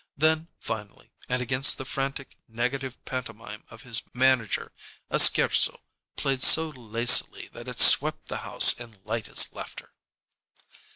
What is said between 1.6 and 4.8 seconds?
the frantic negative pantomime of his manager,